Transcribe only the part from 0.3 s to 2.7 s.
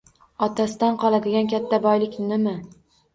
Otasidan qoladigan katta boyliknimi?